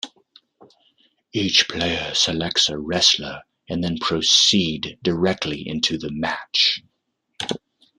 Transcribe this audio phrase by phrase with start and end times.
[1.31, 6.81] Each player selects a wrestler and then proceed directly into the match.